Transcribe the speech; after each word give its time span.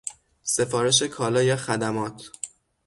سفارش 0.43 1.03
کالا 1.03 1.43
یا 1.43 1.55
خدمات 1.55 2.31